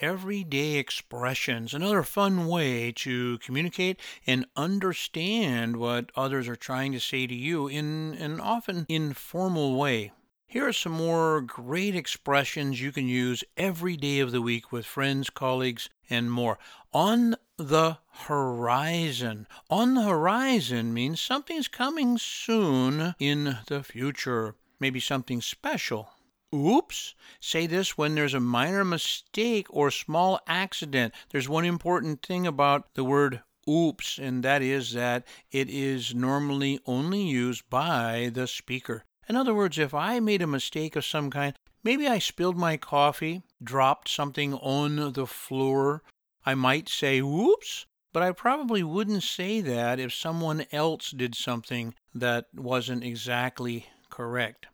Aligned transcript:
everyday 0.00 0.76
expressions, 0.76 1.74
another 1.74 2.02
fun 2.02 2.46
way 2.46 2.90
to 2.92 3.38
communicate 3.38 4.00
and 4.26 4.46
understand 4.56 5.76
what 5.76 6.10
others 6.16 6.48
are 6.48 6.56
trying 6.56 6.92
to 6.92 6.98
say 7.00 7.26
to 7.26 7.34
you 7.34 7.68
in 7.68 8.14
an 8.18 8.40
often 8.40 8.86
informal 8.88 9.76
way. 9.76 10.10
Here 10.46 10.66
are 10.66 10.72
some 10.72 10.92
more 10.92 11.40
great 11.42 11.94
expressions 11.94 12.80
you 12.80 12.90
can 12.90 13.06
use 13.06 13.44
every 13.56 13.96
day 13.96 14.18
of 14.18 14.32
the 14.32 14.42
week 14.42 14.72
with 14.72 14.84
friends, 14.84 15.30
colleagues, 15.30 15.88
and 16.08 16.32
more. 16.32 16.58
On 16.92 17.36
the 17.56 17.98
horizon. 18.12 19.46
On 19.68 19.94
the 19.94 20.02
horizon 20.02 20.92
means 20.92 21.20
something's 21.20 21.68
coming 21.68 22.18
soon 22.18 23.14
in 23.20 23.58
the 23.68 23.84
future. 23.84 24.56
Maybe 24.80 24.98
something 24.98 25.40
special. 25.40 26.08
Oops. 26.54 27.14
Say 27.38 27.66
this 27.66 27.96
when 27.96 28.14
there's 28.14 28.34
a 28.34 28.40
minor 28.40 28.84
mistake 28.84 29.66
or 29.70 29.90
small 29.90 30.40
accident. 30.46 31.14
There's 31.30 31.48
one 31.48 31.64
important 31.64 32.22
thing 32.22 32.46
about 32.46 32.92
the 32.94 33.04
word 33.04 33.42
oops, 33.68 34.18
and 34.18 34.42
that 34.42 34.62
is 34.62 34.92
that 34.92 35.24
it 35.52 35.70
is 35.70 36.14
normally 36.14 36.80
only 36.86 37.22
used 37.22 37.68
by 37.70 38.30
the 38.34 38.46
speaker. 38.46 39.04
In 39.28 39.36
other 39.36 39.54
words, 39.54 39.78
if 39.78 39.94
I 39.94 40.18
made 40.18 40.42
a 40.42 40.46
mistake 40.46 40.96
of 40.96 41.04
some 41.04 41.30
kind, 41.30 41.54
maybe 41.84 42.08
I 42.08 42.18
spilled 42.18 42.56
my 42.56 42.76
coffee, 42.76 43.42
dropped 43.62 44.08
something 44.08 44.54
on 44.54 45.12
the 45.12 45.26
floor, 45.26 46.02
I 46.44 46.54
might 46.56 46.88
say, 46.88 47.20
oops, 47.20 47.86
but 48.12 48.24
I 48.24 48.32
probably 48.32 48.82
wouldn't 48.82 49.22
say 49.22 49.60
that 49.60 50.00
if 50.00 50.12
someone 50.12 50.66
else 50.72 51.12
did 51.12 51.36
something 51.36 51.94
that 52.12 52.46
wasn't 52.52 53.04
exactly 53.04 53.86
correct. 54.08 54.66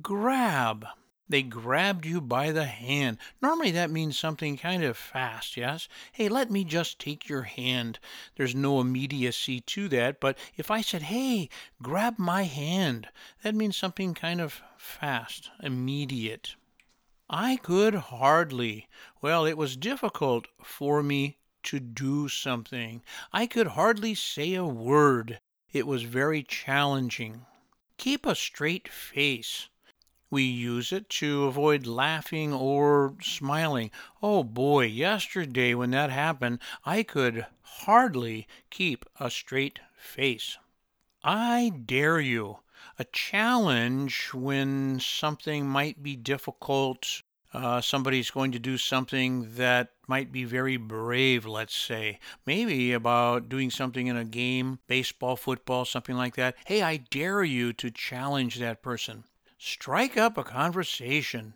Grab. 0.00 0.86
They 1.28 1.42
grabbed 1.42 2.06
you 2.06 2.20
by 2.20 2.52
the 2.52 2.66
hand. 2.66 3.18
Normally 3.42 3.72
that 3.72 3.90
means 3.90 4.16
something 4.16 4.56
kind 4.56 4.84
of 4.84 4.96
fast, 4.96 5.56
yes? 5.56 5.88
Hey, 6.12 6.28
let 6.28 6.50
me 6.50 6.62
just 6.62 7.00
take 7.00 7.28
your 7.28 7.42
hand. 7.42 7.98
There's 8.36 8.54
no 8.54 8.80
immediacy 8.80 9.60
to 9.60 9.88
that, 9.88 10.20
but 10.20 10.38
if 10.56 10.70
I 10.70 10.82
said, 10.82 11.02
hey, 11.02 11.48
grab 11.82 12.18
my 12.18 12.44
hand, 12.44 13.08
that 13.42 13.56
means 13.56 13.76
something 13.76 14.14
kind 14.14 14.40
of 14.40 14.62
fast, 14.76 15.50
immediate. 15.60 16.54
I 17.28 17.56
could 17.56 17.94
hardly. 17.94 18.86
Well, 19.20 19.44
it 19.46 19.58
was 19.58 19.76
difficult 19.76 20.46
for 20.62 21.02
me 21.02 21.38
to 21.64 21.80
do 21.80 22.28
something. 22.28 23.02
I 23.32 23.48
could 23.48 23.66
hardly 23.68 24.14
say 24.14 24.54
a 24.54 24.64
word. 24.64 25.40
It 25.72 25.88
was 25.88 26.04
very 26.04 26.44
challenging. 26.44 27.46
Keep 27.98 28.26
a 28.26 28.36
straight 28.36 28.86
face. 28.86 29.68
We 30.28 30.42
use 30.42 30.90
it 30.90 31.08
to 31.10 31.44
avoid 31.44 31.86
laughing 31.86 32.52
or 32.52 33.14
smiling. 33.22 33.92
Oh 34.20 34.42
boy, 34.42 34.86
yesterday 34.86 35.72
when 35.72 35.92
that 35.92 36.10
happened, 36.10 36.58
I 36.84 37.04
could 37.04 37.46
hardly 37.62 38.48
keep 38.68 39.04
a 39.20 39.30
straight 39.30 39.78
face. 39.96 40.58
I 41.22 41.70
dare 41.84 42.18
you. 42.18 42.58
A 42.98 43.04
challenge 43.04 44.30
when 44.34 44.98
something 44.98 45.68
might 45.68 46.02
be 46.02 46.16
difficult. 46.16 47.22
Uh, 47.54 47.80
somebody's 47.80 48.30
going 48.30 48.50
to 48.50 48.58
do 48.58 48.76
something 48.76 49.54
that 49.54 49.92
might 50.08 50.32
be 50.32 50.42
very 50.42 50.76
brave, 50.76 51.46
let's 51.46 51.76
say. 51.76 52.18
Maybe 52.44 52.92
about 52.92 53.48
doing 53.48 53.70
something 53.70 54.08
in 54.08 54.16
a 54.16 54.24
game, 54.24 54.80
baseball, 54.88 55.36
football, 55.36 55.84
something 55.84 56.16
like 56.16 56.34
that. 56.34 56.56
Hey, 56.66 56.82
I 56.82 56.96
dare 56.96 57.44
you 57.44 57.72
to 57.74 57.92
challenge 57.92 58.58
that 58.58 58.82
person 58.82 59.22
strike 59.58 60.16
up 60.16 60.36
a 60.36 60.44
conversation. 60.44 61.54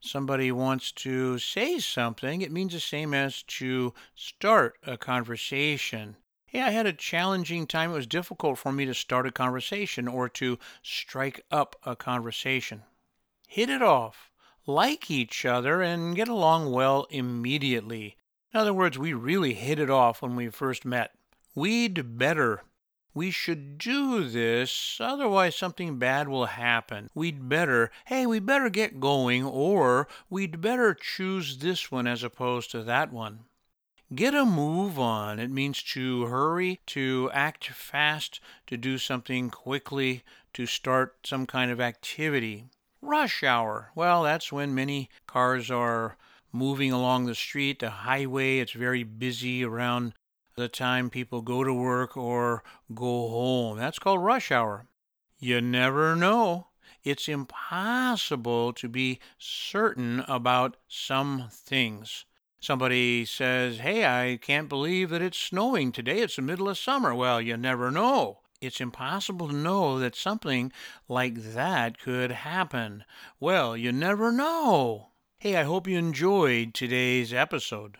Somebody 0.00 0.52
wants 0.52 0.92
to 0.92 1.38
say 1.38 1.78
something, 1.78 2.42
it 2.42 2.52
means 2.52 2.72
the 2.72 2.80
same 2.80 3.14
as 3.14 3.42
to 3.44 3.94
start 4.14 4.76
a 4.86 4.98
conversation. 4.98 6.16
Hey, 6.46 6.62
I 6.62 6.70
had 6.70 6.86
a 6.86 6.92
challenging 6.92 7.66
time. 7.66 7.90
It 7.90 7.94
was 7.94 8.06
difficult 8.06 8.58
for 8.58 8.70
me 8.70 8.84
to 8.84 8.94
start 8.94 9.26
a 9.26 9.32
conversation 9.32 10.06
or 10.06 10.28
to 10.28 10.58
strike 10.82 11.40
up 11.50 11.74
a 11.82 11.96
conversation. 11.96 12.82
Hit 13.48 13.70
it 13.70 13.82
off, 13.82 14.30
like 14.66 15.10
each 15.10 15.44
other, 15.44 15.82
and 15.82 16.14
get 16.14 16.28
along 16.28 16.70
well 16.70 17.08
immediately. 17.10 18.18
In 18.52 18.60
other 18.60 18.72
words, 18.72 18.96
we 18.96 19.12
really 19.12 19.54
hit 19.54 19.80
it 19.80 19.90
off 19.90 20.22
when 20.22 20.36
we 20.36 20.48
first 20.48 20.84
met. 20.84 21.12
We'd 21.56 22.18
better 22.18 22.62
we 23.14 23.30
should 23.30 23.78
do 23.78 24.24
this, 24.24 24.98
otherwise 25.00 25.54
something 25.54 25.98
bad 25.98 26.28
will 26.28 26.46
happen. 26.46 27.08
We'd 27.14 27.48
better, 27.48 27.90
hey, 28.06 28.26
we'd 28.26 28.44
better 28.44 28.68
get 28.68 29.00
going, 29.00 29.44
or 29.44 30.08
we'd 30.28 30.60
better 30.60 30.94
choose 30.94 31.58
this 31.58 31.92
one 31.92 32.08
as 32.08 32.24
opposed 32.24 32.72
to 32.72 32.82
that 32.82 33.12
one. 33.12 33.40
Get 34.14 34.34
a 34.34 34.44
move 34.44 34.98
on. 34.98 35.38
It 35.38 35.50
means 35.50 35.82
to 35.94 36.26
hurry, 36.26 36.80
to 36.86 37.30
act 37.32 37.68
fast, 37.68 38.40
to 38.66 38.76
do 38.76 38.98
something 38.98 39.48
quickly, 39.48 40.22
to 40.52 40.66
start 40.66 41.16
some 41.24 41.46
kind 41.46 41.70
of 41.70 41.80
activity. 41.80 42.66
Rush 43.00 43.42
hour. 43.42 43.90
Well, 43.94 44.22
that's 44.22 44.52
when 44.52 44.74
many 44.74 45.08
cars 45.26 45.70
are 45.70 46.16
moving 46.52 46.92
along 46.92 47.26
the 47.26 47.34
street, 47.34 47.80
the 47.80 47.90
highway. 47.90 48.58
It's 48.58 48.72
very 48.72 49.02
busy 49.02 49.64
around 49.64 50.14
the 50.56 50.68
time 50.68 51.10
people 51.10 51.42
go 51.42 51.64
to 51.64 51.74
work 51.74 52.16
or 52.16 52.62
go 52.94 53.28
home. 53.28 53.78
That's 53.78 53.98
called 53.98 54.22
rush 54.22 54.50
hour. 54.50 54.86
You 55.38 55.60
never 55.60 56.14
know. 56.14 56.68
It's 57.02 57.28
impossible 57.28 58.72
to 58.74 58.88
be 58.88 59.20
certain 59.36 60.20
about 60.20 60.76
some 60.88 61.48
things. 61.50 62.24
Somebody 62.60 63.26
says, 63.26 63.78
Hey, 63.78 64.06
I 64.06 64.38
can't 64.38 64.70
believe 64.70 65.10
that 65.10 65.20
it's 65.20 65.38
snowing 65.38 65.92
today. 65.92 66.20
It's 66.20 66.36
the 66.36 66.42
middle 66.42 66.68
of 66.68 66.78
summer. 66.78 67.14
Well, 67.14 67.42
you 67.42 67.58
never 67.58 67.90
know. 67.90 68.40
It's 68.60 68.80
impossible 68.80 69.48
to 69.48 69.54
know 69.54 69.98
that 69.98 70.16
something 70.16 70.72
like 71.06 71.34
that 71.52 71.98
could 71.98 72.30
happen. 72.30 73.04
Well, 73.38 73.76
you 73.76 73.92
never 73.92 74.32
know. 74.32 75.08
Hey, 75.36 75.56
I 75.56 75.64
hope 75.64 75.86
you 75.86 75.98
enjoyed 75.98 76.72
today's 76.72 77.34
episode. 77.34 77.98